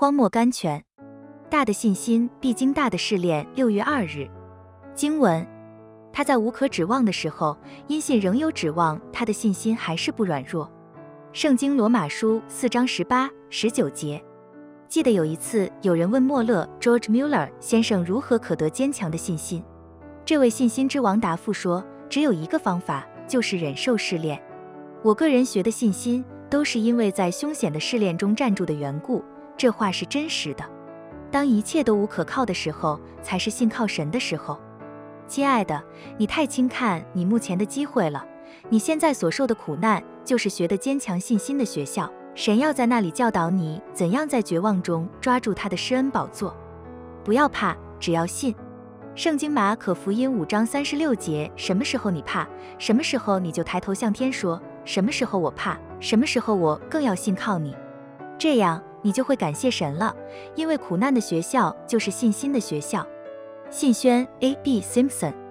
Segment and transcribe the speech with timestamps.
[0.00, 0.84] 荒漠甘泉。
[1.50, 3.44] 大的信心必经大的试炼。
[3.56, 4.30] 六月二日，
[4.94, 5.44] 经文：
[6.12, 7.56] 他在无可指望的时候，
[7.88, 10.70] 因信仍有指望，他的信心还是不软弱。
[11.32, 14.22] 圣经罗马书四章十八、十九节。
[14.86, 19.64] 记得有一次，有人问莫勒 （George Muller） 先生如何可得坚强的信心。
[20.24, 24.40] 这位信心之王答复说：“只有一个方法，就是忍受试炼。
[25.02, 29.24] 我个人学的信心，都是因为在凶险的试炼中站住的缘故。
[29.58, 30.64] 这话是真实的。
[31.30, 34.58] 当一切都无可靠的时候，才是信靠神的时候。
[35.26, 35.82] 亲爱的，
[36.16, 38.24] 你太轻看你目前的机会了。
[38.70, 42.10] 你现在所受的苦难，就是学的坚强信心的学校。
[42.34, 46.56] 神要在那里教导你，怎样在绝望中抓住他的施恩宝座。
[47.24, 48.54] 不要怕，只要信。”
[49.16, 52.46] 圣经马可福音五章三十六节，什么时候你怕，
[52.78, 57.76] 什么时候你就抬头向天说，什么时候我怕，什么时候我更要信靠你，
[58.38, 60.14] 这样你就会感谢神了，
[60.54, 63.06] 因为苦难的学校就是信心的学校。
[63.70, 64.54] 信宣 A.
[64.56, 64.80] B.
[64.80, 65.47] Simpson。